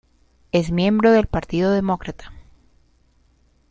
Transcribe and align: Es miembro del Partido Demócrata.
Es 0.51 0.71
miembro 0.71 1.11
del 1.11 1.27
Partido 1.27 1.71
Demócrata. 1.71 2.33